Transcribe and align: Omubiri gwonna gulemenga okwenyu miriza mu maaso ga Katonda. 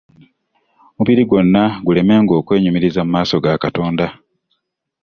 Omubiri 0.95 1.23
gwonna 1.29 1.63
gulemenga 1.85 2.33
okwenyu 2.39 2.69
miriza 2.73 3.01
mu 3.05 3.11
maaso 3.15 3.35
ga 3.43 3.61
Katonda. 3.63 4.05